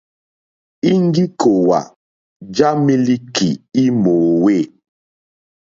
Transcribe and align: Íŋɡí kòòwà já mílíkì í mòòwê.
Íŋɡí 0.91 1.23
kòòwà 1.39 1.79
já 2.55 2.67
mílíkì 2.85 3.49
í 3.81 3.85
mòòwê. 4.01 4.57